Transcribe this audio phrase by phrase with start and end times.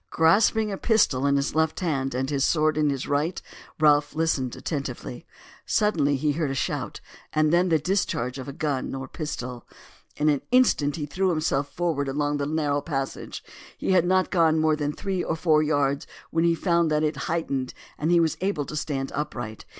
[0.09, 3.39] Grasping a pistol in his left hand, and his sword in his right,
[3.79, 5.27] Ralph listened attentively.
[5.63, 6.99] Suddenly he heard a shout,
[7.33, 9.67] and then the discharge of a gun or a pistol.
[10.17, 13.43] In an instant he threw himself forward along the low narrow passage.
[13.77, 17.15] He had not gone more than three or four yards when he found that it
[17.29, 19.65] heightened, and he was able to stand upright.